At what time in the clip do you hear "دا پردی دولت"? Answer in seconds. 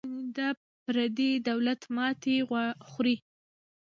0.35-1.81